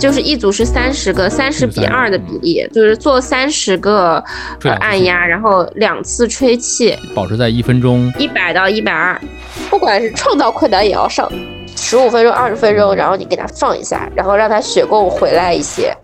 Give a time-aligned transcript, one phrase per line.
[0.00, 4.24] 就是一组是三十个，三十比二的比例，就是做三十个
[4.80, 8.10] 按压，然后两次吹气，保持在一分钟。
[8.18, 9.20] 一百到一百二，
[9.68, 11.30] 不管是创造困难也要上，
[11.76, 15.94] 十五分钟、二十分钟，然后你给它放一下，然后让它血供回来一些。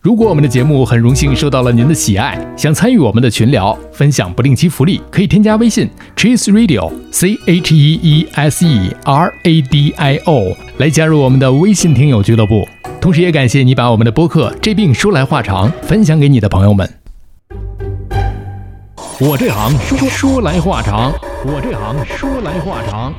[0.00, 12.66] 如果我们的节目很荣幸受到了您的喜爱，想参与我们的群聊，分享不定期福利，可以添加微信 Cheese Radio C H E E S E R A D I O 来加入我们的微信听友俱乐部。
[13.02, 16.88] 同时也感谢你把我们的播客《这病说来话长》分享给你的朋友们。
[19.18, 21.12] 我这行说说来话长，
[21.44, 23.12] 我这行说来话长。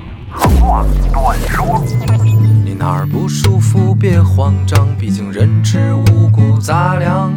[2.64, 7.34] 你哪儿不舒服别慌张，毕竟人吃五谷杂粮。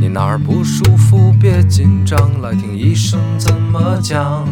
[0.00, 4.46] 你哪儿不舒服别紧张，来听医生怎么讲。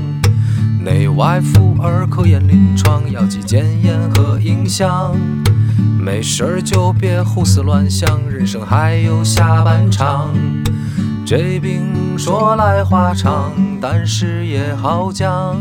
[0.80, 5.14] 内外妇儿科研临床，药剂检验和影像。
[5.98, 10.30] 没事儿就别胡思乱想，人生还有下半场。
[11.24, 15.60] 这病说来话长，但是也好讲。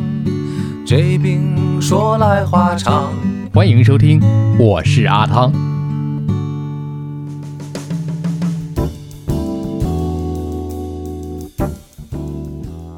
[0.85, 3.11] 这病说来话长。
[3.51, 4.21] 欢迎收听，
[4.59, 5.51] 我是阿汤。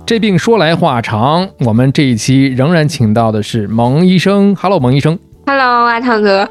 [0.08, 4.56] 这病说来话长，我们这一期仍然请到的是蒙医生。
[4.56, 5.20] Hello，蒙医生。
[5.46, 6.50] Hello，阿汤哥，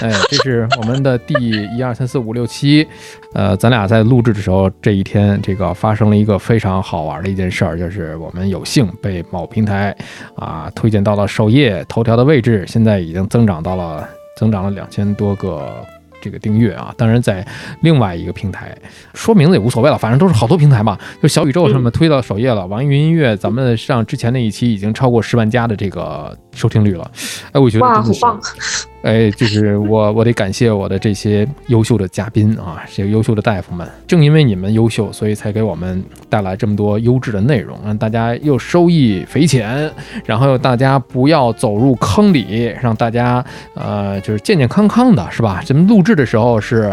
[0.00, 1.34] 哎，这是我们的第
[1.76, 2.88] 一二三四五六七，
[3.34, 9.94] 呃，咱俩在录制的时候，这一天这个发生了一个非常好玩的一件事儿，就是我们有幸被某平台
[10.34, 15.84] 啊推荐到了首页头条的位置，现在已经增长到了增长了两千多个。
[16.26, 17.46] 这个订阅啊，当然在
[17.82, 18.76] 另外一个平台，
[19.14, 20.98] 说名字也无所谓了，反正都是好多平台嘛。
[21.22, 27.08] 就小宇宙上面推到首页了，网易云音乐，咱们上之前那一期已经超过十万加的这个收听率了。
[27.52, 28.40] 哎，我觉得，真的是好棒！
[29.06, 33.86] 哎，就是我，我得感谢我的这些优秀的嘉宾啊， 这些优秀的大夫们。
[34.04, 39.88] 正因为你们优秀，所以才给我们带来这么多优质的内容，让大家又收益匪浅，
[40.24, 43.44] 然后又大家不要走入坑里，让大家
[43.74, 45.62] 呃就是健健康康的，是吧？
[45.64, 46.92] 咱们录制的时候是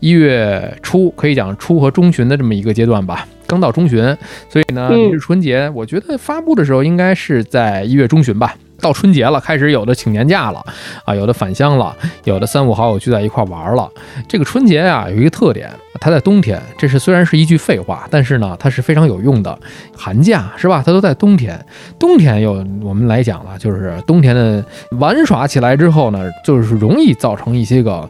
[0.00, 3.26] 一月初，可以讲初和中旬的这么一个阶段吧。
[3.46, 4.04] 刚到中旬，
[4.50, 8.54] 所以呢，嗯离着春节，我觉得发布的时候应该是在一月中旬吧。
[8.84, 10.62] 到春节了，开始有的请年假了，
[11.06, 13.90] 啊，有的返乡了，有的三五好友聚在一块玩了。
[14.28, 19.58] 这个春节啊，有一个特点，它在冬天，这是虽然是一句废话，但是呢，它是非常有用的。
[19.96, 20.82] 寒假是吧？
[20.84, 21.58] 它都在冬天，
[21.98, 24.62] 冬天又我们来讲了，就是冬天的
[24.98, 28.06] 玩耍起来之后呢，就是容易造成一些个。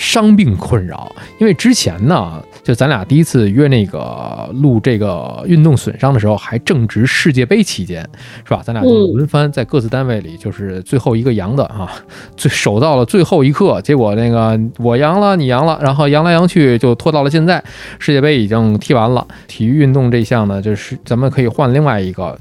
[0.00, 8.06] 伤病困扰，因为之前呢，就咱俩第一次约那个录这个运动损伤的时候，还正值世界杯期间，
[8.44, 8.60] 是吧？
[8.62, 11.90] 咱俩就嗯轮番在各自单位里，就是最后一个阳的啊，
[12.36, 17.64] 最守到了最后一刻，结果那个我阳了，你阳了，然后阳来阳去就拖到了现在，
[17.98, 19.26] 世界杯已经踢完了。
[19.46, 22.38] 体育运动这项呢，就是咱们可以换另外一个。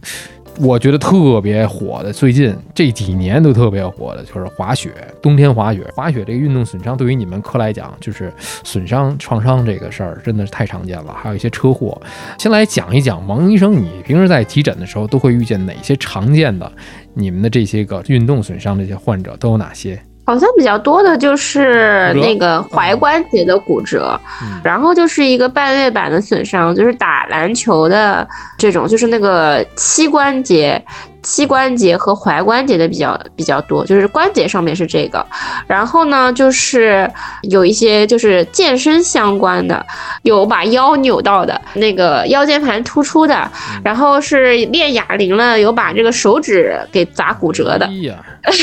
[0.60, 4.92] 我觉得特别火的，最近这几年都特别火的，就是滑雪，
[5.22, 5.86] 冬天滑雪。
[5.96, 11.14] 滑雪这个运动损伤，对于你们科来讲，就是损伤、创伤这个事儿，真的是太常见了。
[11.14, 12.02] 还有一些车祸，
[12.40, 16.72] 先来讲一讲，王医生，你平时在急诊的时候都会遇见哪些常见的
[17.14, 20.02] 你们的这些个运动损伤这些患者都有哪些？
[20.28, 24.60] 好像比较多的就是那个踝关节的骨折，嗯。
[24.62, 28.28] 然后就是一个半月板的损伤，就是打篮球的
[28.58, 30.84] 这种，就是那个膝关节、
[31.28, 35.26] 膝关节和踝关节的比较比较多，就是关节上面是这个。
[35.68, 37.12] 然后呢，就是
[37.42, 39.86] 有一些就是健身相关的，
[40.22, 43.52] 有把腰扭到的，那个腰间盘突出的，
[43.84, 47.90] 然后是练哑铃了，有把这个手指给砸骨折的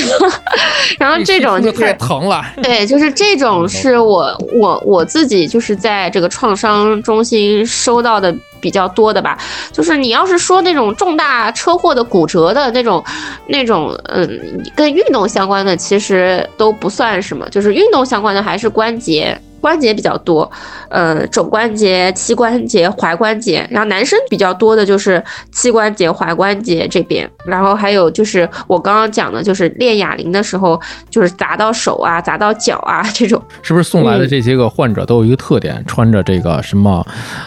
[0.99, 1.93] 然后这种就太。
[1.95, 2.45] 疼了。
[2.63, 9.37] 对，就是这种是我我我自己就是在这个创伤中心收到的比较多的吧。
[9.71, 13.05] 就是你要是说那种重大车祸的骨折的那种
[13.49, 14.27] 那种，嗯，
[14.75, 19.39] 跟运动相关的其实都不算什么，就是运动相关的还是关节。
[19.65, 20.51] 关节比较多，
[20.91, 30.79] 呃，肘关节、膝关节、踝关节，然后男生比较多的就是膝关节、踝关节这边，然后还有就是我刚刚讲的，就是练哑铃的时候，
[31.09, 33.43] 就是砸到手啊、砸到脚啊这种。
[33.63, 37.03] 是不是送来的这些个患者都有一个特点，穿着这个什么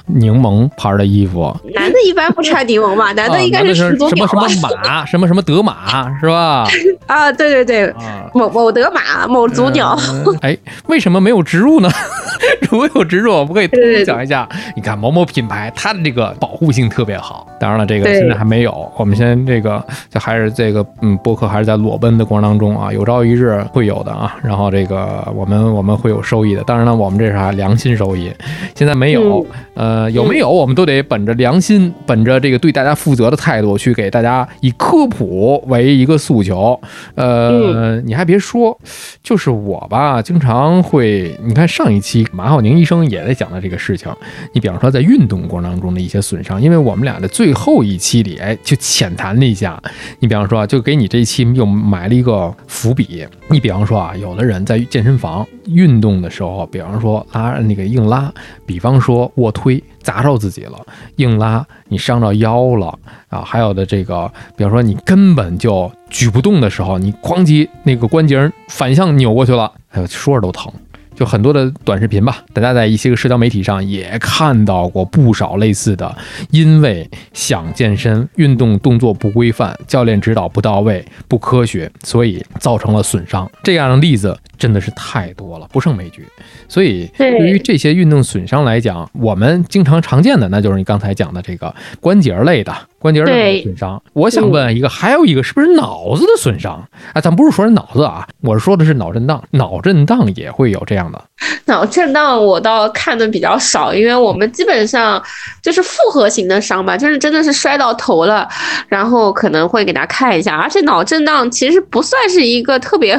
[0.07, 1.56] 柠檬牌的衣服？
[1.75, 3.12] 男的一般不穿柠檬吧？
[3.13, 4.47] 男的应该是什么什么？
[4.83, 6.68] 马，什么什么德马是吧？
[7.06, 9.95] 啊，对对对，啊，某某德马、某足鸟。
[10.09, 10.57] 嗯哎，
[10.88, 11.89] 为什么没有植入呢？
[12.69, 14.48] 如有执着，我们可以对对讲一下。
[14.75, 17.48] 你看某某品牌，它的这个保护性特别好。
[17.59, 18.92] 当然了，这个现在还没有。
[18.95, 24.36] 我们先这个，就还是这个，嗯，播客还是在裸奔的过程当中啊，有朝一日会有的啊。
[24.44, 26.63] 然后这个我们我们会有收益的。
[26.63, 28.31] 当然了，我们这是还良心收益，
[28.75, 29.45] 现在没有。
[29.74, 36.80] 呃，有没有，我们都得本着良心，本着这个对大家负责的态度，去给大家以科普为一个诉求。
[37.15, 38.77] 呃，你还别说，
[39.24, 44.09] 就是我吧，经常会，你看上一一期马浩宁医生也在讲的这个事情。
[44.53, 49.81] 你比方说在运动过程当中的一些损伤，因为我们俩的最后一期里，哎，就浅谈了一下。
[50.19, 53.25] 你比方说，就给你这一期又埋了一个伏笔。
[53.49, 58.31] 你比方说啊，有的人在健身房运动的时候，比方说拉那个硬拉，
[58.65, 60.79] 比方说卧推砸着自己了，
[61.15, 62.97] 硬拉你伤着腰了
[63.29, 70.71] 啊，还有的这个，比方说你根本就举不动的时候，你哐叽那个关节反向扭过去了，哎呦，说着都疼。
[71.18, 76.16] 就很多的短视频吧，大家在一些个社交媒体上也看到过不少类似的，
[76.52, 83.50] 因为想健身，运动动作不规范，教练指导不到位，不科学，所以造成了损伤。
[83.64, 86.27] 这样的例子真的是太多了，不胜枚举。
[86.68, 94.01] 所以对对于这些运动损伤来讲，我们经常常见的，那就是你刚才讲的这个关节类的关节类的损伤。
[94.13, 96.83] 我想问一个，还有一个是不是脑子的损伤？
[97.13, 101.24] 啊，咱不是说人脑子啊，我是说的是脑震荡，脑震荡也会有这样的。
[101.65, 105.21] 脑震荡我倒看的比较少，因为我们基本上
[105.62, 108.48] 就是复合型的伤吧，就是真的是摔到头了，
[108.88, 110.56] 然后可能会给大家看一下。
[110.56, 113.15] 而且脑震荡其实不算是一个特别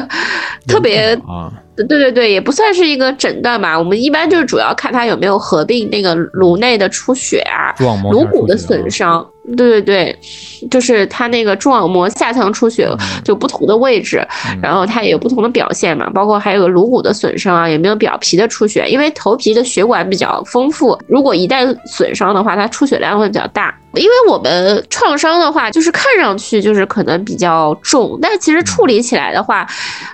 [0.67, 3.77] 特别啊，对对对，也不算是一个诊断吧。
[3.77, 7.73] 我们一般就是主要看他有没有合并那个颅内的出血啊、
[8.11, 9.25] 颅骨的损伤。
[9.57, 10.19] 对对对，
[10.69, 12.87] 就是他那个蛛网膜下腔出血，
[13.23, 18.87] 就不同的位置，嗯然后它也有不同的表现嘛，包括还有个颅骨的损伤啊，有没有表皮的出血？
[18.87, 23.75] 因为头皮的血管比较丰富，如果一旦损伤的话，它出血量会比较大。
[23.95, 29.65] 因为我们创伤的话，就是看上去就是可能比较重，但其实处理起来的话，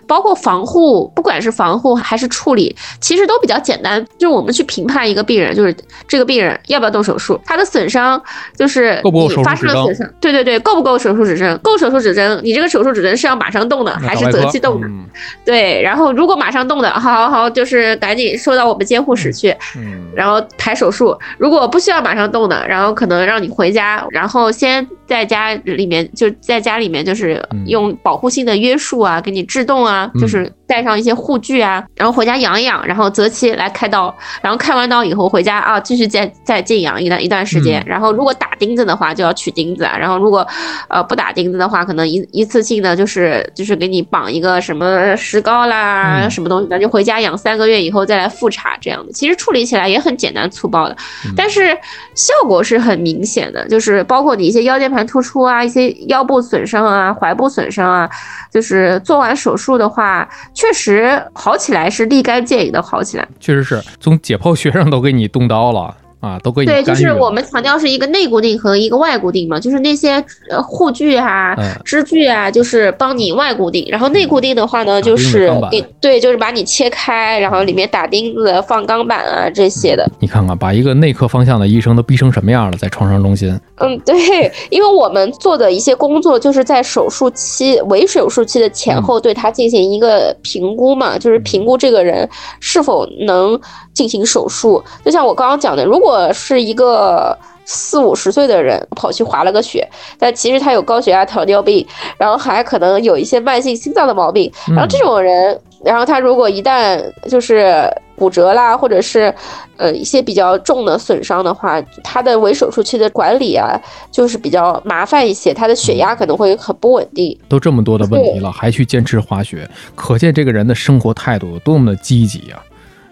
[0.07, 4.04] 包括防护，不管是防护还是处理，其实都比较简单。
[4.18, 5.75] 就是我们去评判一个病人，就是
[6.07, 8.22] 这个病人要不要动手术，他的损伤
[8.57, 11.57] 就是够不够手术你发生了损伤，对对对，够不够手术指针？
[11.60, 14.88] 够手术指针，你这个手术指针是要马上动的，还是择期动的？
[14.88, 15.06] 嗯
[15.46, 21.18] 对，然后如果马上动的，好好好，就是赶紧收到我们监护室去，嗯，然后排手术。
[21.38, 37.81] 如果不需要马上动的，然后可能让你回家，然后先在家里面就在家里面就是嗯用保护性的约束啊，给你制动啊，嗯就是带上一些护具啊，然后回家养一养，然后择期来开刀，然后开完刀以后回家啊，继续再再静养一段一段时间。
[37.81, 40.45] 嗯然后如果打钉子的话，就要取钉子啊，然后如果
[40.88, 49.12] 呃不打钉子的话，可能一一次性的就是就是给你绑一个什么石膏啦、嗯什么东西的，就回家养三个月以后再来复查这样的。
[49.13, 50.95] 其实处理起来也很简单粗暴的，
[51.25, 51.77] 嗯但是
[52.15, 58.09] 效果是很明显的，就是包括你一些腰间盘突出啊、一些腰部损伤啊、踝部损伤啊，
[58.51, 63.28] 就是做完手术的话，确实好起来是立竿见影的好起来。
[63.40, 70.13] 确实是从解剖学上都给你动刀了啊，都给你对，就是我们强调是一个内固定和一个外固定嘛，就是那些
[70.50, 80.09] 呃护具啊、嗯支具啊，就是帮你外固定，然后内固定的话呢，就是给对，就是把你切开，然后里面打钉子、放钢板啊这些的。
[80.19, 83.57] 你看看，把一个内科方向的医生都逼成什么样了，在创伤中心。
[83.77, 92.27] 嗯，对，因为我们做的一些工作就是在手术期、围手术期的前后对他进行一个评估嘛，就是评估这个人
[92.59, 93.59] 是否能
[93.94, 94.83] 进行手术。
[95.03, 99.88] 就像我刚刚讲的，如果是一个四五十岁的人跑去滑了个雪，
[100.19, 101.85] 但其实他有高血压、糖尿病，
[102.17, 109.33] 然后还可能有一些慢性心脏的毛病，然后这种人，然后他如果一旦就是骨折啦，或者是
[109.77, 113.75] 呃一些比较重的损伤的话，他的围手术期的管理啊，
[114.12, 117.35] 就是比较麻烦一些，他的血压可能会很不稳定。
[117.50, 122.62] 都这么多的问题了，还去坚持滑雪，可见这个人的生活态度有多么的积极啊！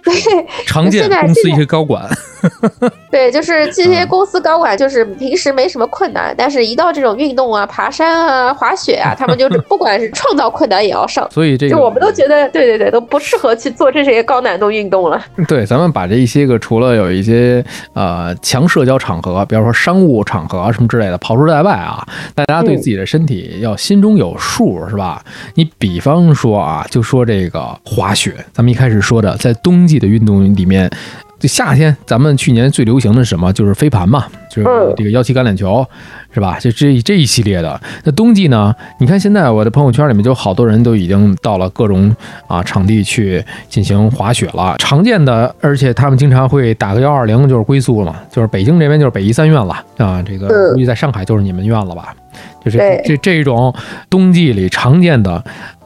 [0.03, 0.13] 对
[0.65, 2.07] 常见公司一些高管，
[3.09, 11.27] 对，就是这嗯些公司高管，就是平时没什么困难，但是一到这种运动啊、爬山啊、滑雪啊，他们就是 不管是创造困难也要上。
[11.31, 15.23] 所以这个就我们都觉得，对对对，都不适合去做这些高难度运动了。
[15.47, 22.05] 对，咱们把这一些个除了有一些呃强社交场合，比方说商务场合啊什么之类的，刨除在外啊，
[22.35, 25.23] 大家对自己的身体要心中有数，是吧？
[25.55, 30.89] 你比方说啊，就说这个滑雪，咱们一开始说的，在冬季的运动里面。
[31.39, 33.51] 就夏天，咱们去年最流行的是什么？
[33.51, 35.85] 就是飞盘嘛，就是嗯这个幺七橄榄球，
[36.33, 36.57] 是吧？
[36.57, 37.77] 就这这一系列的。
[38.05, 38.73] 那冬季呢？
[38.97, 42.15] 你看现在我的朋友圈里面就好多人都已经到了各种
[42.47, 44.73] 啊场地去进行滑雪了。
[44.77, 50.23] 常见的，而且他们经常会打个幺二零，就是归宿了嘛，就是北京这边就是北医三院了啊。
[50.25, 52.15] 这个嗯估计在上海就是你们院了吧？
[52.63, 53.75] 就是对这这种
[54.09, 55.43] 冬季里常见的。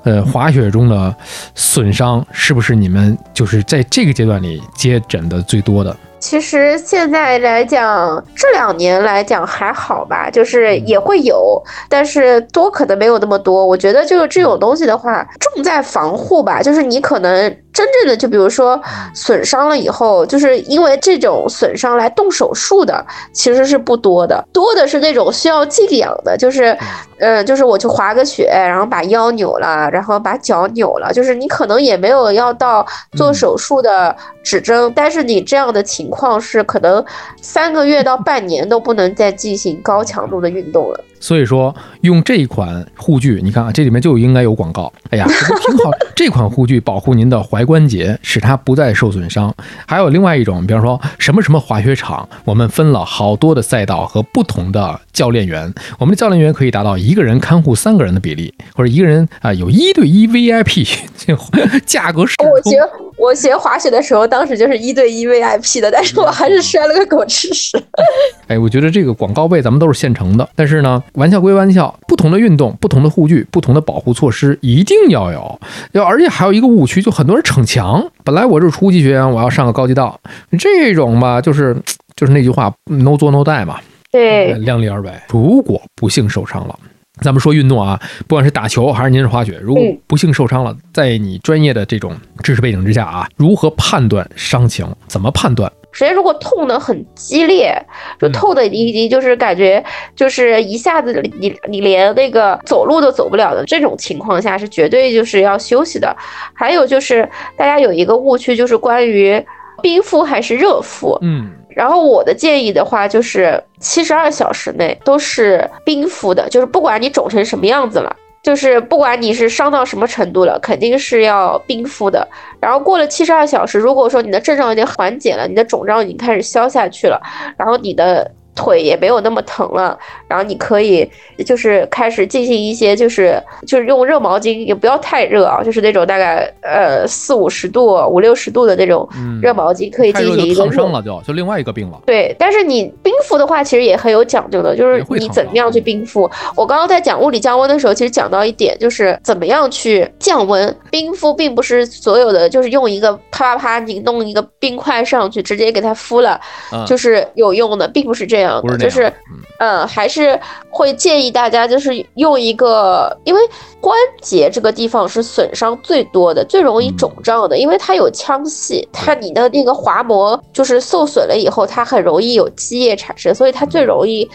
[0.07, 1.13] 呃，滑雪中的
[1.53, 5.93] 损伤是不是你们就是在这个阶段里接诊的最多的？
[6.19, 13.67] 其实现在来讲，这两年来讲还好吧，就是也会有，但是多可能没有那么多。
[13.67, 18.81] 我觉得就是这种东西的话，重在防护吧，就是你可能真正的就比如说
[19.13, 26.75] 损伤了以后，就是因为这种损伤来动手术的，其实是不多的，多的是那种需要静养的，就是，
[27.19, 32.83] 嗯，就是我去滑个雪，然后把腰扭了，然后把脚扭了，就是你可能也没有要到
[33.15, 33.33] 做嗯。
[33.37, 37.05] 手术的指征，但是你这样的情况是可能
[37.39, 40.99] 三个月到半年都不能再进行高强度的运动了。
[41.19, 44.91] 所以说，用这款护具，你看啊，这里面就应该有广告。
[45.09, 45.25] 哎呀，
[45.65, 45.91] 挺好？
[46.15, 49.53] 这款护具保护您的踝关节，使它不再受损伤。
[49.85, 61.35] 还有另外一种，比方说什么什么滑雪场，我们分了好多的赛道和不同的教练员，我们的教练员可以达到一个人看护三个人的比例，或者一个人啊、有一对一 VIP，这
[61.85, 62.77] 价格适中我学
[63.17, 67.77] 我学滑雪的时候，当时就是一对一 VIP 的，但是我还是摔了个狗吃屎。
[68.47, 75.59] 哎，我觉得这个广告位咱们都是现成的，但是呢，玩笑归玩笑，不同的运动、不同的护具、不同的保护措施一定要有。
[75.93, 78.07] 要而且还有一个误区，就很多人逞强。
[78.23, 80.19] 本来我是初级学员，我要上个高级道，
[80.59, 81.75] 这种吧，就是
[82.15, 83.79] 就是那句话，no 做 no die 嘛，
[84.11, 85.11] 对，量力而为。
[85.29, 86.77] 如果不幸受伤了。
[87.21, 94.87] 咱们说运动啊，不管是打球还是您是滑雪，如果嗯不幸受伤了，在你专业的这种知识背景之下啊，如何判断伤情？
[95.07, 95.71] 怎么判断？
[95.93, 97.75] 首先，如果痛得很激烈，
[98.19, 99.83] 就嗯痛的已经就是感觉
[100.15, 106.15] 就是一下子你你连那个走路都走不了的这种情况下，是绝对就是要休息的。
[106.53, 109.43] 还有就是大家有一个误区，就是关于
[109.81, 111.17] 冰敷还是热敷。
[111.21, 118.15] 嗯，然后我的建议的话，就是七十二小时内都是冰敷的，就是不管你肿成什么样子了。
[118.43, 122.25] 就是不管你是伤到什么程度了，肯定是要冰敷的。
[122.61, 127.21] 然后过了七十二小时，如果说你的症状已经缓解了，你的肿胀已经开始消下去了，
[127.57, 129.97] 然后你的腿也没有那么疼了，
[130.27, 131.09] 然后你可以
[131.45, 142.01] 就是开始进行一些就是就是用热毛巾，也不要太热啊，就是那种大概呃四五十度、五六十度的那种嗯热毛巾，可以进行一个热伤了就，就另外一个病了。
[142.05, 146.29] 对，但是你冰敷的话，其实也很有讲究的，就是你怎么样去冰敷。
[146.55, 150.75] 我刚刚在讲物理降温的时候，其实讲到一点，就是怎么样去降温。
[150.89, 156.39] 冰敷并不是所有的，就是用一个啪啪啪，你弄一个冰块上去，直接给它敷了，
[156.71, 159.13] 嗯就是有用的，并不是这样的，是样就是
[159.59, 160.39] 嗯，还是
[160.69, 163.41] 会建议大家就是用一个，因为
[163.81, 174.29] 关节这个地方是损伤最多的，最容易肿胀的，因为它有腔隙，它你的那个滑膜就是受损了以后，它很容易有积液产生，所以它最容易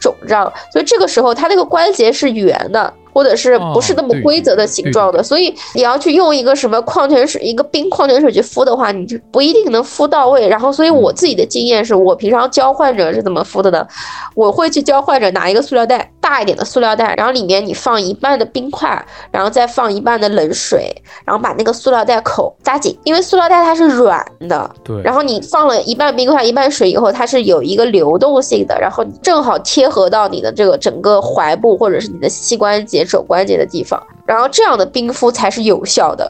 [0.00, 0.52] 肿胀。
[0.72, 2.92] 所以这个时候它那个关节是圆的。
[3.16, 10.46] 或者是不是那么规则的形状的，所以你要去用一个什么矿泉水，一个冰矿泉水去敷的话，你就不一定能敷到位。
[10.46, 13.86] 然后，所以我自己的经验是我平常教患者是怎么敷的呢？
[14.34, 20.92] 我会去教患者拿一个塑料袋，大一点的塑料袋，然后里面你放一半的冰块，然后再放一半的冷水，
[21.24, 36.28] 然后把那个塑料袋口扎紧，因为塑料袋它是软的，对，然后你放了一半冰块一半水以后，它是有一个流动性的，然后正好贴合到你的这个整个踝部或者是你的膝关节、肘关节的地方，然后这样的冰敷才是有效的。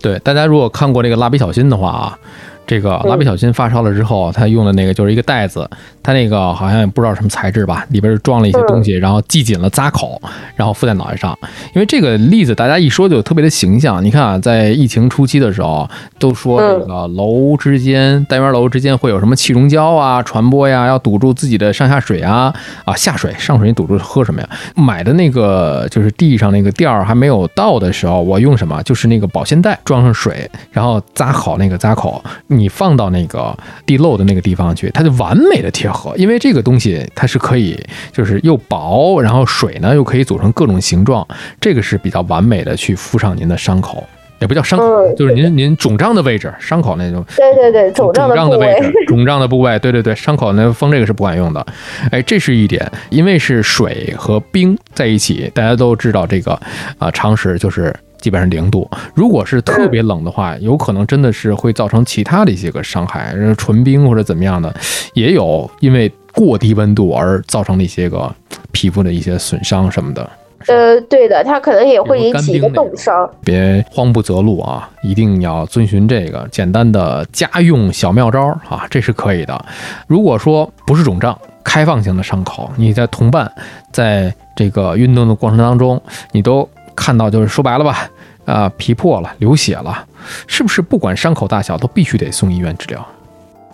[0.00, 2.18] 对，大家如果看过这个蜡笔小新的话啊，
[2.66, 5.68] 这个蜡笔小新发烧了之后，他用的那个就是一个袋子，
[6.02, 10.20] 他那个好像也不知道什么材质吧，里边装了一些东西，然后系紧了扎口，
[10.56, 11.36] 然后敷在脑袋上。
[11.74, 14.02] 因为这个例子大家一说就特别的形象。
[14.04, 22.54] 你看啊，在疫情初期的时候，都说这个楼之间、单元楼之间会有什么气溶胶啊传播呀，要堵住自己的上下水啊
[22.84, 24.48] 啊下水上水你堵住喝什么呀？
[24.74, 28.82] 买的那个就是地上那个垫儿还没有到的时候，我用什么？
[28.84, 32.22] 就是那个保鲜袋装上水，然后扎好那个扎口，
[32.56, 36.16] 你放到那个地漏的那个地方去，它就完美的贴合。
[36.16, 37.78] 因为这个东西它是可以
[38.12, 41.26] 就是又薄，然后水呢又可以组成各种形状，
[41.60, 44.02] 这个是比较完美的去敷上您的伤口。
[44.40, 48.66] 也不叫伤口，就是您您肿胀的位置，伤口那种对对对，肿胀的位。
[48.66, 51.64] 的位置，肿胀的部位，对对对，伤口那封这个是不管用的。
[52.10, 56.60] 哎，这是一点，因为是水和冰在一起，大家都知道这个
[56.98, 57.94] 啊、常识就是
[58.24, 58.90] 基本上零度。
[59.12, 64.74] 如果是特别冷的话，有可能真的是会造成其他的一些个伤害，呃纯冰或者怎么样的，
[65.12, 68.34] 也有因为过低温度而造成的一些个
[68.72, 70.30] 皮肤的一些损伤什么的。
[70.68, 73.28] 呃，对的，它可能也会引起一个冻伤。
[73.44, 79.62] 别慌不择路啊，一定要遵循这个简单的家用小妙招啊，这是可以的。
[80.06, 83.50] 如果说不是肿胀，开放性的伤口，你在同伴
[83.92, 86.00] 在这个运动的过程当中，
[86.32, 88.10] 你都看到，就是说白了吧，
[88.44, 90.04] 啊、皮破了，流血了，
[90.46, 93.06] 是不是不管伤口大小都必须得送医院治疗？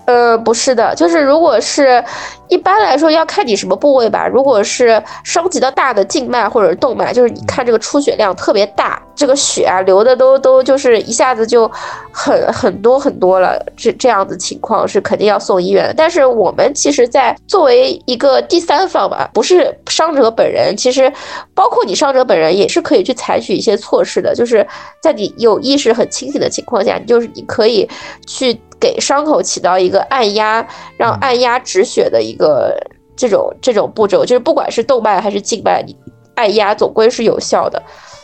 [0.06, 2.02] 呃，不是的，就是如果是
[2.50, 4.26] 一般来说要看你什么部位吧。
[4.26, 11.70] 如果是伤及到大的静脉或者动脉，就是你看这个出血量特别大，这个血啊流的都都就是一下子就
[12.12, 15.94] 很很多很多了，这这样的情况是肯定要送医院的。
[15.96, 21.10] 但是我们其实，在作为一个第三方吧，不是伤者本人，其实
[21.54, 24.66] 包括你伤者本人也是可以去采取一些措施的，就是
[25.00, 27.88] 在你有意识很清醒的情况下，你就是你可以
[28.26, 30.66] 去给伤口起到一个按压，
[30.96, 32.76] 让按压止血的一个
[33.14, 35.94] 这种这种步骤，就是不管是动脉还是静脉，你
[36.34, 37.80] 按压总归是有效的。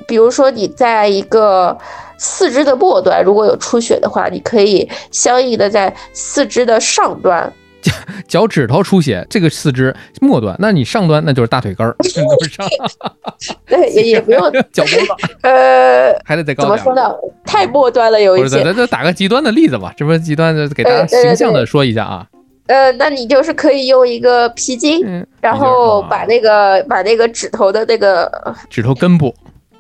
[0.09, 1.77] 比如说你在一个
[2.19, 7.53] 四肢的末端如果有出血的话，你可以相应的在四肢的上端
[8.27, 11.95] 脚趾头出血，这个四肢末端，那你上端那就是大腿根儿？
[13.67, 14.41] 对，也也不用，
[14.73, 15.07] 脚脖子
[15.43, 16.65] 呃，还得再高。
[16.65, 17.15] 怎么说呢？
[17.45, 18.65] 太末端了，有一些咱。
[18.65, 22.27] 咱咱打个极端的例子吧，这不是极端的，给大家形象的说一下啊。
[22.67, 28.31] 呃，那你就是可以用一个皮筋，嗯，然后把那个把那个指头的那个
[28.69, 29.35] 指头根部，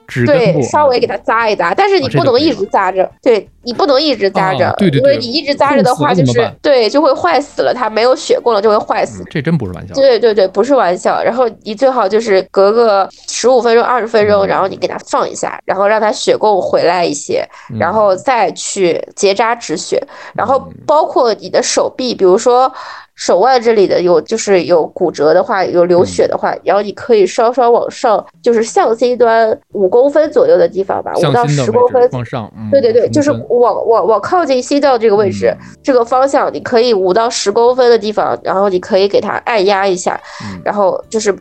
[0.06, 9.26] 指根部对稍微给它扎一扎，但是你不能一直扎着，对你不能一直扎着哦，对对对因为你一直扎着的话，就是对就会坏死了，它没有血供了就会坏死嗯。
[9.30, 9.94] 这真不是玩笑。
[9.94, 11.22] 对对对，不是玩笑。
[11.22, 20.00] 然后你最好就是隔个十五分钟、二十分钟，嗯然后你给它放一下，然后让它血供回来一些，嗯然后再去结扎止血。
[20.34, 22.72] 然后嗯包括你的手臂，比如说
[23.16, 35.76] 手腕这里的有就是有骨折的话，有流血的话，然后你可以稍稍往上，就是向心端五公分左右的地方吧，五到十公分往上，嗯对对对，就是往往往往靠近心脏这个位置，嗯。
[35.82, 40.60] 这个方向，你可以五到十公分的地方，然后你可以给它按压一下，嗯。
[40.62, 41.34] 然后就是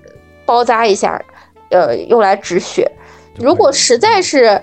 [0.46, 1.22] 包扎一下，
[1.72, 2.90] 呃，用来止血。
[3.38, 4.62] 如果实在是，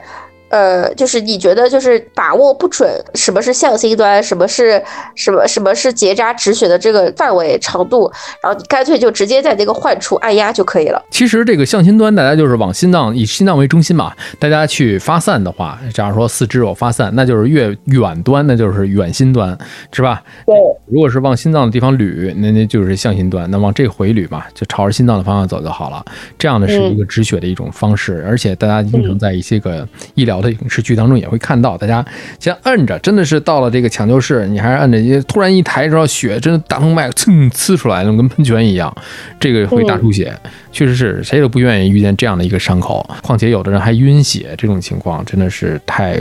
[0.53, 4.83] 呃，就是你觉得就是把握不准什么是向心端，什么是
[5.15, 11.03] 什么什么是结扎止血的这个范围长度，然后你干脆就直接在那个患处按压就可以了。
[11.11, 19.57] 其实这个向心端，大家就是往心脏以心脏为中心嘛，大家去发散的话，假如说四肢有发散，那就是越远端，那就是远心端，
[19.91, 20.23] 是吧？
[20.45, 20.55] 对，
[20.87, 26.05] 如果是往心脏的地方捋，那那就是向心端，那往这回捋嘛，就朝着心脏的方向走就好了。
[26.39, 32.05] 这样呢是一个止血的一种方式，而且大家经常在一些个医疗的影视剧当中也会看到，大家
[32.39, 38.95] 先摁着，真的是到了这个抢救室，你还是摁着，一突然一抬之后，血真的大动脉蹭呲出来，那跟喷泉一样，
[39.41, 40.37] 这个会大出血，
[40.73, 46.17] 确实是谁都不愿意遇见这样的一个伤口，况且有的人还晕血，这种情况真的是太，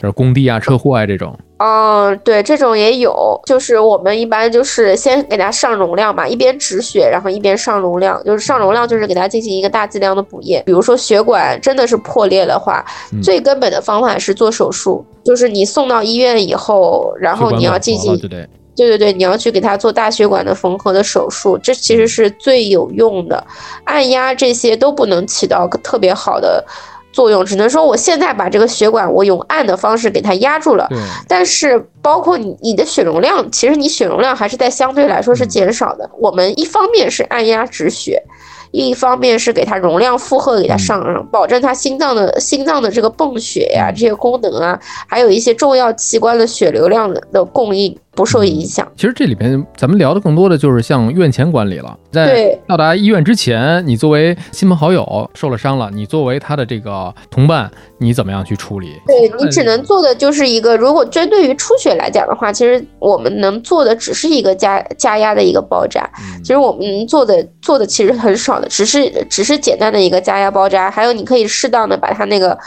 [0.00, 1.36] 就是工地啊、车祸啊这种。
[1.58, 3.12] 嗯，对，这种也有，
[3.44, 8.22] 就是我们一般就是先给它上容量嘛，一边止血，然后一边上容量。
[8.24, 10.62] 就是上容量，就是给它进行一个大剂量的补液。
[10.64, 18.48] 比如说血管真的是破裂的话，嗯最根本的方法是做手术，就是你送到医院以后，然后你要进行，对对。
[18.78, 23.44] 对对对，你要去给他做大血管的缝合的手术，这其实是最有用的。
[23.84, 26.64] 按压这些都不能起到特别好的
[27.12, 30.86] 作用，只能说我现在把这个血管我用按的方式给它压住了。
[30.90, 36.08] 对，但是包括你你的血容量，其实你血容量还是在相对来说是减少的。
[36.20, 38.22] 我们一方面是按压止血，
[38.70, 44.78] 一方面是给它容量负荷给它上上，保证它心脏的心脏的这个泵血呀、嗯这些功能啊，
[45.08, 48.86] 还有一些重要器官的血流量的的供应不受影响。
[48.96, 58.92] 其实这里边咱们聊的更多的就是像院前管理了，在到达医院之前，你作为亲朋好友受了伤了，你作为他的这个同伴，你怎么样去处理？
[59.06, 66.08] 对你只能做的就是一个，如果针对于出血来讲的话，其实我们能做的只是一个加加压的一个包扎。
[66.20, 72.58] 嗯其实我们能做的做的其实很少的，只是只是简单的一个加压包扎，还有你可以适当的把他那个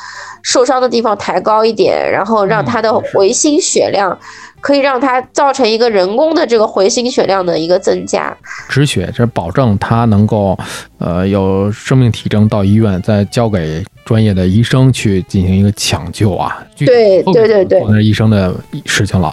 [0.44, 4.16] 受伤的地方抬高一点，然后让他的回心血量。
[4.62, 8.32] 可以让他造成一个人工的这个回心血量的一个增加。
[8.70, 10.56] 止血，这保证他能够，
[11.00, 16.58] 呃，有生命体征到医院，再交给专业的医生去进行一个抢救啊。
[16.78, 18.54] 对对对对那是医生的
[18.86, 19.28] 事情了。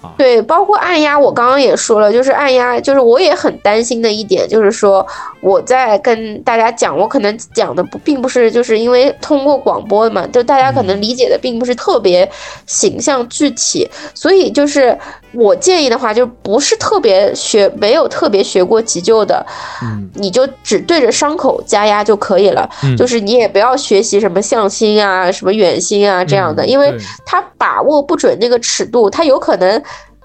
[0.00, 0.14] 啊。
[0.18, 5.04] 对，包括按压，我刚刚也说了，就是按压，就是我也很担心的一点，就是说
[5.40, 12.28] 我在跟大家讲，我可能讲的不并不是就是因为通过广播嘛，就大家可能理解的并不是特别
[12.66, 14.96] 形象具体，所以就是
[15.32, 19.44] 我建议的话，就不是特别学没有特别学过急救的，
[19.82, 26.94] 嗯你就只对着伤口加压就可以了，嗯就是你也不要学习什么向心啊、什么远心啊这样的，嗯因为
[27.24, 29.82] 他把握不准那个尺度，他有可能。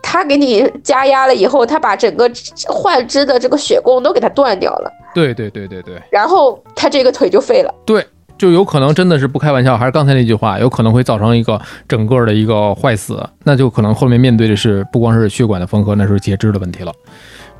[0.09, 2.31] 他给你加压了以后，他把整个
[2.69, 7.73] 患肢的这个血供都给它断掉了，对对对对对然后他这个腿就废了。
[7.83, 8.05] 对，
[8.37, 16.93] 就有可能真的是不开玩笑，还是刚才那句话，有可能会造成一个整个的一个坏死，那就可能后面面对的是不光是血管的缝合，那是截肢的问题了。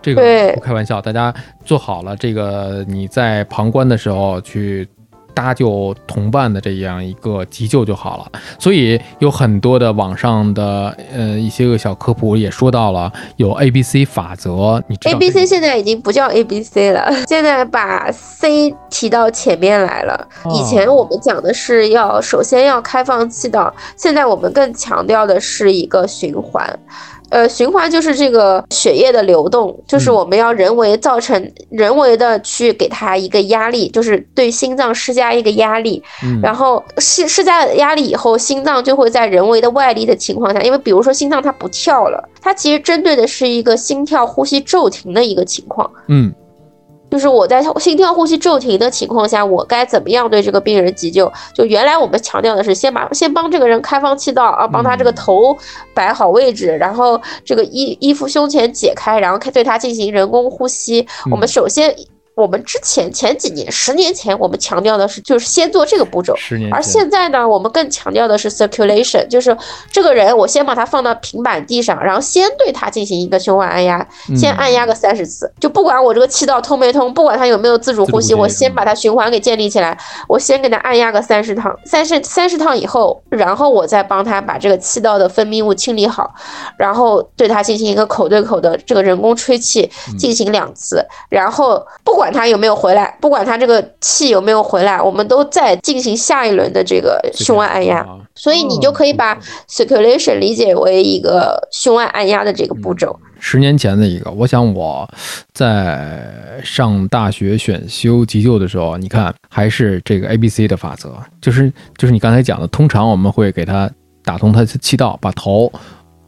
[0.01, 1.33] 这个不开玩笑，大家
[1.65, 4.87] 做好了这个你在旁观的时候去
[5.37, 8.31] 搭救同伴的这样一个急救就好了。
[8.57, 20.27] 所以有很多的网上的呃一些个小科普也说到了有 A B C 法则，你 A B C 现在已经不叫 A B C 了，现在把 C 提到前面来了。
[20.43, 26.67] 哦以前我们讲的是要首先要开放气道，现在我们更强调的是一个循环。
[27.29, 45.89] 呃，循环就是这个血液的流动，就是嗯我们要人为造成人为的去给它一个压力，就是对心脏施加一个压力，嗯然后施施加压力以后，心脏就会在人为的外力的情况下，因为比如说心脏它不跳了，它其实针对的是一个心跳呼吸骤停的一个情况。
[46.07, 46.33] 嗯
[47.09, 51.31] 就是我在心跳呼吸骤停的情况下，我该怎么样对这个病人急救？
[51.53, 55.57] 就原来我们强调的是先把先帮这个人开放气道啊，帮他这个头
[55.93, 61.07] 摆好位置，然后这个衣衣服胸前解开，然后开对他进行人工呼吸。
[61.31, 61.95] 我们首先，
[62.37, 69.57] 我们之前前几年十年前我们强调的是就是先做这个步骤，而十年前现在呢，我们更强调的是 circulation，就是
[69.91, 79.97] 这个人我先把他放到平板地上，然后先对他进行一个胸外按压，先按压个三十次，就不管我这个气道通没通，不管他有没有自主呼吸，自主呼吸我先把他循环给建立起来，
[80.27, 86.35] 我先给他按压个三十趟，三十三十趟以后，然后我再帮他把这个气道的分泌物清理好，
[86.77, 97.99] 然后对他进行一个口对口的这个人工吹气，进行两次，然后不管他有没有回来，不管他这个气有没有回来，我们都在进行下一轮的这个胸外按压。
[97.99, 99.35] 啊所以你就可以把
[99.67, 103.19] circulation 理解为一个胸外按压的这个步骤。
[103.39, 105.09] 十年前的一个，我想我
[105.53, 106.21] 在
[106.63, 113.89] 上大学选修急救的时候，你看还是这个 A B C 的法则，就是就是你刚才讲的，通常我们会给他
[114.23, 115.71] 打通他的气道，把头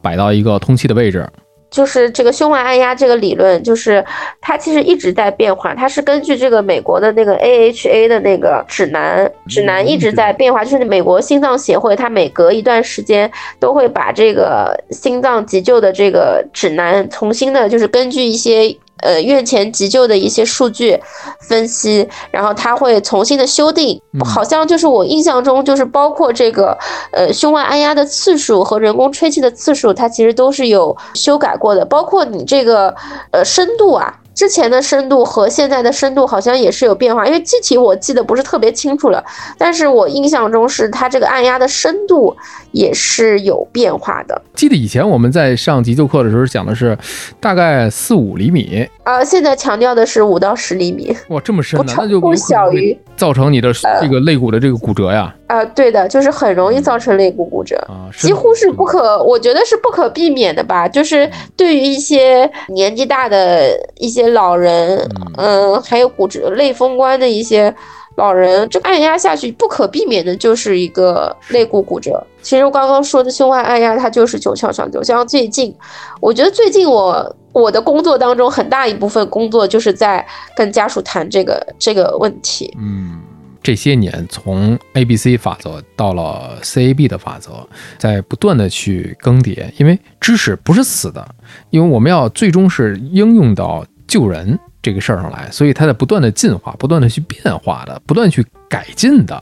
[0.02, 1.30] 摆到一个通气的位置，
[1.70, 4.04] 就是这个胸外按压这个理论，就是
[4.42, 10.64] 它其实一直在变化，它是根据这个美国的那个 AHA 的那个指南，指南一直在变化。
[10.64, 18.76] 就是美国心脏协会，它每隔一段时间都会把这个心脏急救的这个指南重新的，就是根据一些。
[19.02, 21.02] 呃，院前急救的一些数据
[21.42, 26.78] 分析，然后他会重新的修订，嗯好像就是我印象中，就是包括这个
[27.12, 32.94] 呃胸外按压的次数和人工吹气的次数，它其实都是有修改过的，包括你这个
[33.32, 34.19] 呃深度啊。
[34.40, 39.22] 之前的深度和现在的深度好像也是有变化，因为具体我记得不是特别清楚了，
[39.58, 42.34] 但是我印象中是它这个按压的深度
[42.72, 44.42] 也是有变化的。
[44.54, 46.98] 记得以前我们在上急救课的时候讲的是
[47.42, 57.76] 大概四五厘米，呃，现在强调的是五到十厘米，哇，这么深呢，不超不小于造成你的这个肋骨的这个骨折呀，啊、对的，就是很容易造成肋骨骨折。
[57.88, 60.88] 啊，几乎是不可，我觉得是不可避免的吧。
[60.88, 65.00] 就是对于一些年纪大的一些老人，
[65.38, 67.74] 嗯、还有骨折、类风关的一些
[68.16, 72.24] 老人，这按压下去不可避免的就是一个肋骨骨折。
[72.42, 75.04] 其实我刚刚说的胸外按压，它就是九窍长久。
[75.04, 75.76] 像最近，
[76.22, 80.26] 我觉得最近我我的工作当中很大一部分工作就是在
[80.56, 82.74] 跟家属谈这个这个问题。
[82.80, 83.20] 嗯，
[83.62, 87.52] 这些年从 A B C 法则到了 C A B 的法则，
[87.98, 91.28] 在不断的去更迭，因为知识不是死的，
[91.70, 99.42] 因为我们要最终是应用到救人这个事儿上来，所以它在不断的进化，不断的去变化的，不断去改进的，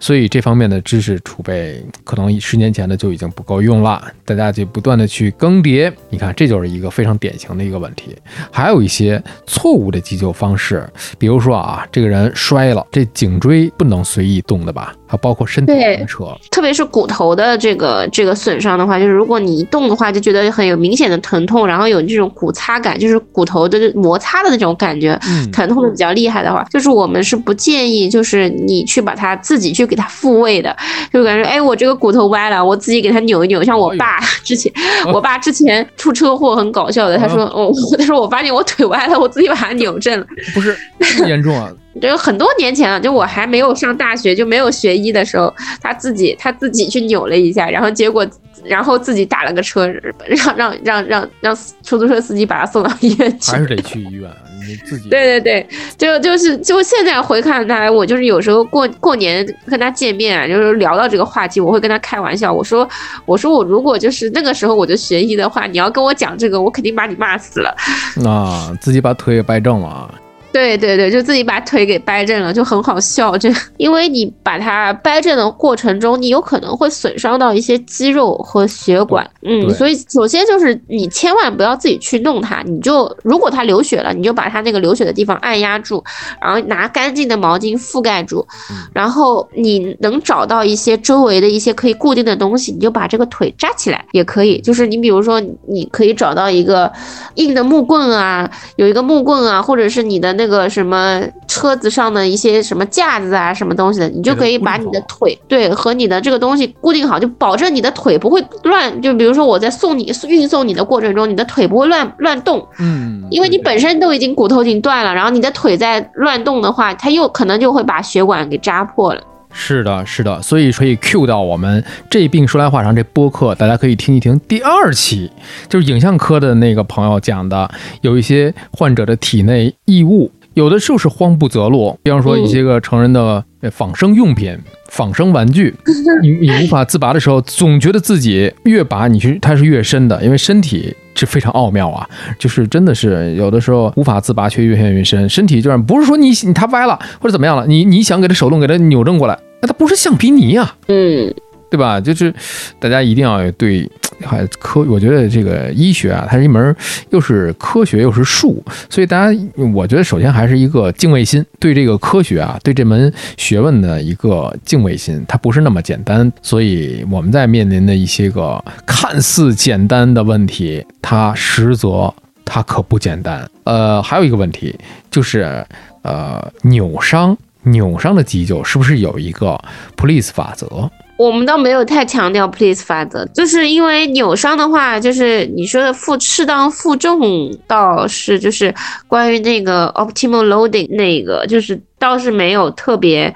[0.00, 5.92] 所以这方面的知识储备可能十年前的就已经不够用了，大家就不断的去更迭。
[6.08, 8.16] 你看，这就是一个非常典型的一个问题。
[8.50, 14.94] 还有一些错误的急救方式，比如说啊，这个人摔了，这颈椎不能随意动的吧？
[15.06, 30.74] 还包括身体对牵扯，特别是骨头的这个这个损伤的话，就是如果你一动的话，就觉得很有明显的疼痛，然后有这种骨擦感，就是骨头的摩擦的那种种感觉，嗯，疼痛的比较厉害的话，就是我们是不建议，就是你去把它自己去给它复位的，
[31.12, 33.62] 就感觉哎，我这个骨头歪了，我自己给它扭一扭。
[33.62, 34.72] 像我爸 之前，
[35.12, 40.26] 我爸之前出车祸很搞笑的，他说哦，他说 我发现我腿歪了，我自己把它扭正了。
[40.54, 41.70] 不是这么严重啊？
[42.00, 48.26] 这个很多年前了，就我还没有上大学，就没有学医的时候，他自己他自己去扭了一下，然后结果
[48.64, 49.86] 然后自己打了个车，
[50.26, 53.52] 让让让让让出租车司机把他送到医院去。
[53.52, 54.30] 还是得去医院，
[54.66, 55.08] 你自己。
[55.10, 55.66] 对对对，
[55.98, 62.88] 就就是就现在回看他，我就是有时候过过年跟他见面啊，就是聊到这个话题，我会跟他开玩笑，我说
[63.26, 67.76] 我说我如果就是那个时候我就学医的话，你要跟我讲这个，我肯定把你骂死了。
[68.24, 70.14] 啊，自己把腿也掰正了啊。
[70.52, 73.36] 对对对，就自己把腿给掰正了，就很好笑。
[73.38, 79.28] 这因为你把它掰正的过程中，你有可能会损伤到一些肌肉和血管。
[79.40, 86.04] 嗯，所以首先就是你千万不要自己去弄它，你就如果它流血了，你就把它那个流血的地方按压住，
[86.38, 88.46] 然后拿干净的毛巾覆盖住，
[88.92, 94.60] 然后你能找到一些周围的一些可以固定的东西，你就把这个腿扎起来也可以。
[94.60, 96.92] 就是你比如说，你可以找到一个
[97.36, 100.41] 硬的木棍啊，有一个木棍啊，或者是你的那。
[100.42, 109.00] 那个什么车子上的一些什么架子啊，什么东西的，你就可以把你的腿对和你的这个东西固定好，就保证你的腿不会乱。
[109.00, 112.66] 就比如说我在送你运送你的过程中，你的腿不会乱乱动。
[112.80, 119.22] 嗯，因为你本身都已经骨头已经断了，然后你的腿在乱动的话，它又可能就会把血管给扎破了。
[119.52, 125.30] 是的，是的，所以可以 Q 到我们这病说来话长这播客，大家可以听一听第二期，
[125.68, 135.74] 就是影像科的那个朋友讲的，有一些患者的体内异物，有的就是慌不择路，比方说一些个成人的仿生用品、仿生玩具，
[136.22, 149.38] 你你无法自拔的时候，总觉得自己越拔你去它是越深的，因为身体是非常奥妙啊，就是真的是有的时候无法自拔却越陷越深，身体就是不是说你你它歪了或者怎么样了，你你想给它手动给它扭正过来。
[149.60, 151.32] 那它不是橡皮泥啊，嗯，
[151.70, 152.00] 对吧？
[152.00, 152.34] 就是
[152.80, 153.88] 大家一定要对
[154.22, 156.74] 还科，我觉得这个医学啊，它是一门
[157.10, 159.40] 又是科学又是术，所以大家
[159.74, 166.32] 我觉得首先还是一个敬畏心，对这个科学啊，对这门学问的一个敬畏心，它不是那么简单。
[166.42, 172.12] 所以我们在面临的一些个看似简单的问题，它实则
[172.44, 173.48] 它可不简单。
[173.64, 174.74] 呃，还有一个问题
[175.10, 175.64] 就是
[176.02, 177.36] 呃扭伤。
[177.64, 179.56] 扭伤的急救是不是有一个
[179.94, 180.90] Please 法则？
[181.22, 188.74] 我们倒没有太强调 Please 法则，就是因为扭伤的话，就是你说的负适当负重，倒是就是
[189.06, 193.32] 关于那个 Optimal Loading 那个，就是倒是没有特别。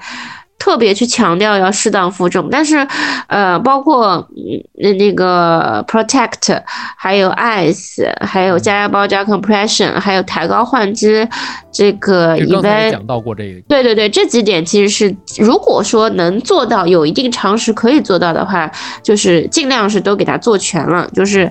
[0.67, 2.85] 特别去强调要适当负重，但是，
[3.27, 4.61] 呃，包括嗯
[4.97, 6.61] 那个 protect，
[6.97, 11.25] 还有 ice，还有加压包加 compression，还有抬高换肢，
[11.71, 13.61] 这个刚才讲到过这个。
[13.69, 18.69] 对对对，这几点其实是如果说能做到，有一定常识可以做到的话，
[19.01, 21.49] 就是尽量是都给它做全了，就是。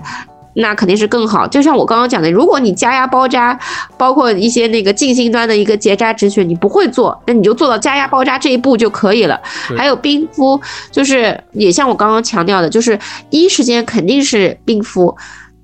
[0.56, 3.58] 那肯定是更好，就像我刚刚讲的，如果你加压包扎，
[3.96, 9.40] 包括一些那个近心端的一个结扎止血，你不会做，那你就做到加压包扎这一步就可以了。
[9.76, 12.98] 还有冰敷，就是也像我刚刚强调的，就是
[13.30, 15.14] 第一时间肯定是冰敷。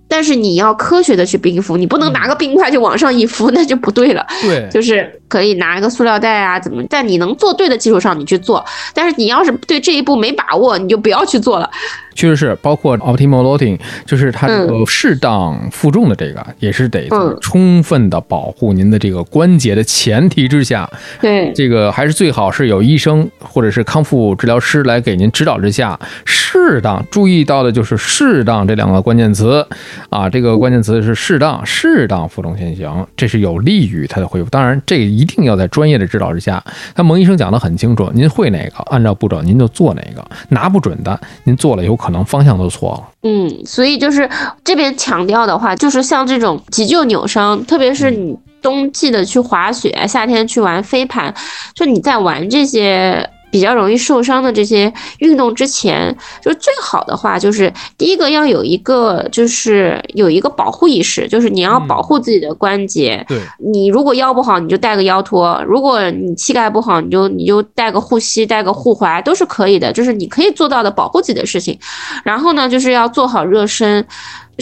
[0.09, 4.27] 但是你要科学的去冰敷，你不能拿个冰块就往上一敷，那就不对了。
[4.43, 8.63] 对，就是可以拿一个塑料袋啊，怎么在你能做对的基础上你去做。
[8.93, 11.71] 但是你要是对这一步没把握，你就不要去做了。
[12.15, 17.09] 确实是，包括 optimal loading，就是它这个适当负重的这个，也是得
[17.41, 20.87] 充分的保护您的这个关节的前提之下。
[21.23, 29.67] 对，这个还是最好是有医生或者是康复治疗师来给您指导之下，适当注意到的就是适当这两个关键词。
[30.11, 34.51] 啊，这个关键词是适当，适当负重先行，这是有利于它的恢复。
[34.51, 36.63] 当然，这个一一定要在专业的指导之下。
[36.97, 43.09] 那蒙医生讲得很清楚，您会哪个，按照步骤您就做哪个，拿不准的，您做了有可能方向都错了。
[43.23, 44.29] 嗯，所以就是
[44.65, 51.33] 这边强调的话，就是像这种急救扭伤，特别是你冬季的去滑雪，夏天去玩飞盘，
[51.75, 53.31] 就你在玩这些。
[53.53, 63.23] 比较容易受伤的这些运动之前，就是最好的话，就是第一个要有一个，就是有一个保护意识，就是你要保护自己的关节。
[63.29, 69.93] 对，你如果腰不好，你就带个腰托；如果你膝盖不好，你就你就带个护膝、带个护踝，都是可以的。
[69.93, 71.79] 就是你可以做到的保护自己的事情。
[72.25, 74.07] 然后呢，就是要做好热身。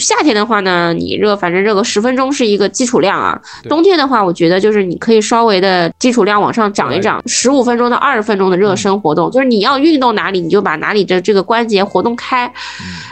[0.01, 3.39] 夏天的话呢，你热，反正热个十分钟是一个基础量啊。
[3.69, 12.51] 冬天的话，我觉得就是你可以稍微的基础量往上涨一涨，十五分钟到二十分钟的热身活动，就是你要运动哪里，你就把哪里的这个关节活动开，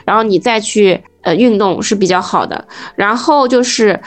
[0.03, 2.67] 然后你再去呃运动是比较好的。
[2.95, 3.99] 然后就是。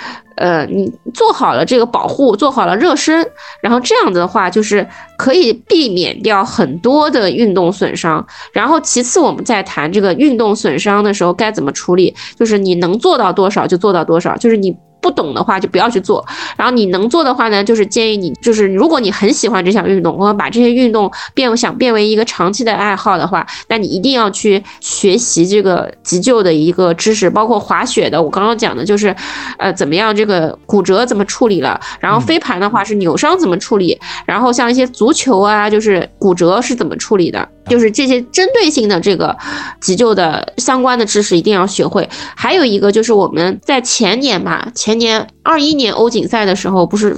[0.42, 3.24] 呃，你做好了这个保护，做好了热身，
[3.60, 4.84] 然后这样子的话，就是
[5.16, 8.26] 可以避免掉很多的运动损伤。
[8.52, 14.76] 然后其次，我们在谈这个运动损伤的时候该怎么处理，就是你能做到多少就做到多少，就是你。
[15.02, 16.24] 不懂的话就不要去做，
[16.56, 29.14] 然后你能做的话呢，就是建议你，就是如果你很喜欢这项运动，或者把这些运动变想变为一个长期的爱好的话，那你一定要去学习这个急救的一个知识，包括滑雪的，我刚刚讲的就是，
[29.58, 39.36] 呃，怎么样这个骨折怎么处理了，然后飞盘的话是扭伤怎么处理，然后像一些足球啊，就是骨折是怎么处理的，就是这些针对性的这个
[39.80, 42.08] 急救的相关的知识一定要学会。
[42.34, 44.92] 还有一个就是我们在前年吧，前。
[45.02, 47.16] 年二一年欧锦赛的时候，不是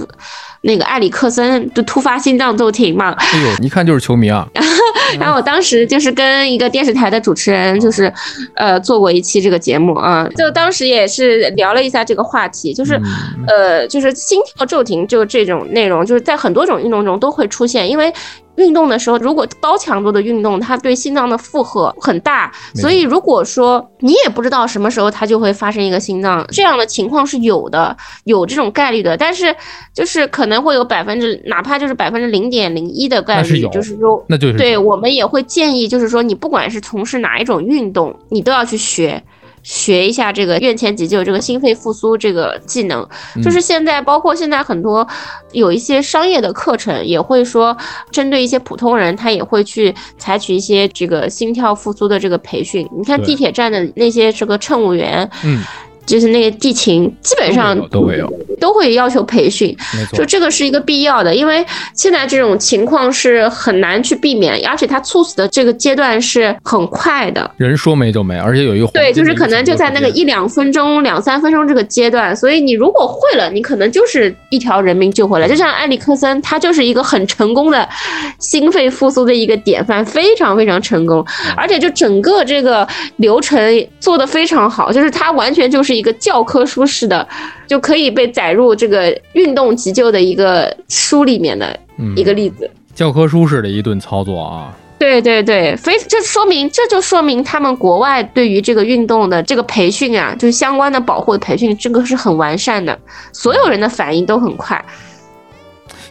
[0.61, 3.11] 那个埃里克森就突发心脏骤停嘛？
[3.11, 4.47] 哎呦，一看就是球迷啊！
[5.19, 8.11] 然后我当时就是跟一个电视台的主持人，就是
[8.55, 12.99] 呃做过一期这个节目啊，就当时也是聊了一下这个话题，就是
[13.45, 18.11] 呃就是心跳骤停就这种内容，就是在很多种运动中都会出现，因为。
[18.57, 29.55] 运动的时候，如果高强度的运动，它对心脏的负荷很大，所以如果说你也不知道什么时候它就会发生一个心脏这样的情况是有的，有这种概率的，但是
[29.93, 39.21] 就是可能会有百分之，哪怕就是百分之零点零一的概率，就是说，那就是对我们也会建议，就是说你不管是从事哪一种运动，你都要去学。
[39.65, 43.03] 学一下这个院前急救，这个心肺复苏这个技能，
[43.43, 45.05] 就是现在包括现在很多
[45.53, 47.75] 有一些商业的课程也会说，
[48.11, 52.87] 针对一些普通人，他也会去采取一些这个心跳复苏的这个培训。
[52.95, 55.63] 你看地铁站的那些这个乘务员，嗯。
[56.05, 59.75] 就是那个地勤，基本上都会有，都会要求培训，
[60.13, 61.65] 就这个是一个必要的，因为
[61.95, 75.47] 现在这种情况是很难去避免，而且他猝死的这个阶段是很快的，人说没就没，而且有一个对，就是可能就在那个一两分钟、两三分钟这个阶段，所以你如果会了，你可能就是一条人命救回来。
[75.47, 77.89] 就像埃里克森，他就是一个很成功的
[78.37, 81.25] 心肺复苏的一个典范，非常非常成功，
[81.57, 85.94] 而且就整个这个流程做得非常好，就是他完全就是。
[85.95, 87.27] 一个教科书式的，
[87.65, 91.79] 就可以被载入这个运动急救的一个书里面的
[92.15, 92.69] 一个例子。
[92.93, 94.73] 教科书式的一顿操作啊！
[94.97, 102.97] 对对对，非这说明这就说明他们国外对于这个运动的这个培训啊，就是相关的保护的培训，这个是很完善的，
[103.33, 104.83] 所有人的反应都很快。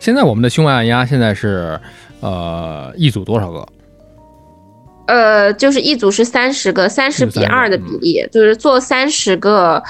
[0.01, 1.81] 现在我们的胸外按压现在是
[2.21, 3.67] 呃一组多少个？
[5.07, 9.83] 呃，就是一组是三十个，三十比二的比例，就是做三十个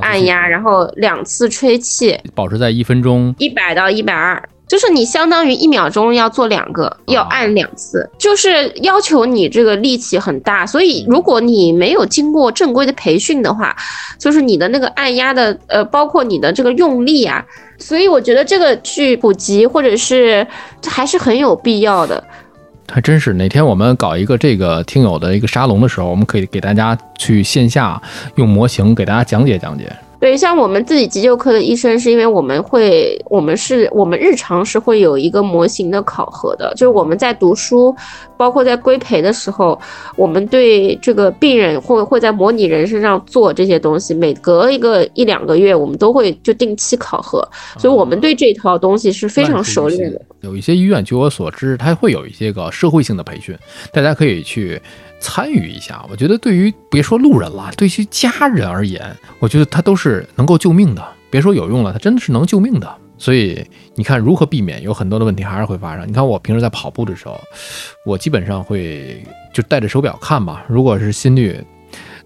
[0.00, 13.76] 按压，然后两次吹气，保持在一分钟一百到一百二，就是你相当于一秒钟要做两个，要按两次，就是要求你这个力气很大，所以如果你没有经过正规的培训的话，
[14.18, 17.44] 就是你的那个按压的呃，包括你的这个用力啊，
[17.78, 20.44] 所以我觉得这个去普及或者是
[20.84, 22.22] 还是很有必要的。
[22.88, 28.00] 还真是，哪天我们搞一个这个听友的一个沙龙的时候，我们可以给大家去线下
[28.36, 29.92] 用模型给大家讲解讲解。
[30.18, 37.94] 对，像我们自己急救科的医生，是因为我们会，我们是我们日常是会有一个模型的考核的，就是我们在读书，
[38.36, 39.78] 包括在规培的时候，
[40.16, 47.46] 我们对这个病人会会在模拟人身上做这些东西，每隔一个一两个月，我们都会就定期考核，
[47.78, 50.20] 所以我们对这套东西是非常熟练的。
[50.40, 53.56] 有一些医院，据我所知，它会有一些个社会性的培训，
[53.92, 54.80] 大家可以去。
[55.26, 59.02] 参与一下，我觉得对于别说路人了，对于家人而言，
[59.40, 61.04] 我觉得他都是能够救命的。
[61.28, 62.88] 别说有用了，他真的是能救命的。
[63.18, 66.06] 所以你看，如何避免有很多的问题还是会发生。
[66.06, 67.40] 你看我平时在跑步的时候，
[68.06, 69.20] 我基本上会
[69.52, 71.60] 就带着手表看吧，如果是心率。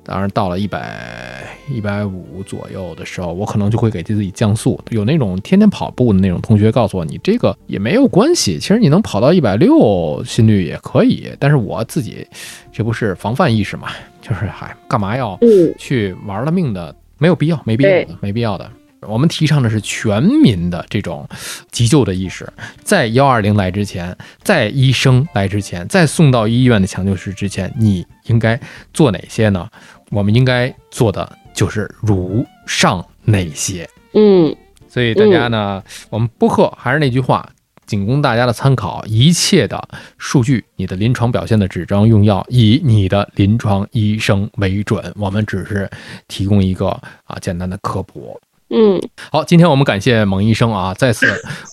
[0.04, 4.80] 当然，到了一百一百五左右的时候，我可能就会给自己降速。
[4.90, 11.30] 有那种天天跑步的那种同学告诉我，你这个也没有关系，其实你能跑到一百六心率也可以。
[11.38, 12.26] 但是我自己，
[12.72, 13.88] 这不是防范意识嘛？
[14.20, 15.38] 就是还干嘛要
[15.78, 16.94] 去玩了命的？
[17.18, 18.70] 没有必要，没必要的，没必要的。
[19.02, 21.26] 我们提倡的是全民的这种
[21.70, 22.46] 急救的意识，
[22.82, 28.60] 在幺二零来之前，在医生来之前，在送到医院的抢救室之前，你应该
[28.92, 29.66] 做哪些呢？
[30.10, 33.88] 我们应该做的就是如上那些？
[34.14, 34.54] 嗯，
[34.88, 37.48] 所以大家呢，我们播客还是那句话，
[37.86, 45.12] 仅供大家的参考，一切的数据，你的临床表现的指征用药，以你的临床医生为准。
[45.16, 45.88] 我们只是
[46.28, 46.88] 提供一个
[47.24, 48.40] 啊简单的科普。
[48.72, 49.00] 嗯，
[49.32, 51.26] 好，今天我们感谢蒙医生啊，再次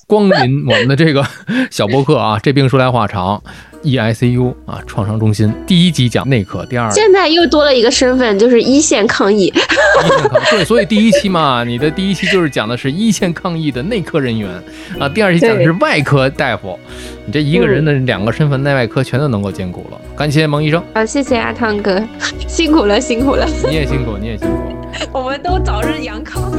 [0.08, 1.24] 光临我们的这个
[1.70, 2.40] 小播客啊。
[2.40, 3.44] 这病说来话长，
[3.88, 5.52] EICU 啊，创伤中心。
[5.66, 9.46] 第一集讲内科，第二现在又多了一个身份，就是一线抗疫。
[9.46, 14.50] 一线抗对，所以第一期嘛，你的第一期就是讲的是一线抗疫的内科人员
[15.00, 16.78] 啊，第二期讲的是外科大夫。
[17.26, 20.00] 你这一个人的两个身份，内外科全都能够兼顾了。
[20.16, 22.02] 感谢蒙医生，好，谢谢阿汤哥，
[22.48, 24.74] 辛苦了，辛苦了，你也辛苦，你也辛苦。
[25.12, 26.52] 我们都早日阳康。